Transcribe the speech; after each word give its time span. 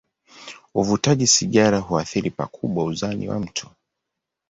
Uvutaji 0.73 1.27
sigara 1.27 1.77
huathiri 1.79 2.29
pakubwa 2.29 2.83
uzani 2.85 3.29
wa 3.29 3.39
mtu. 3.39 3.69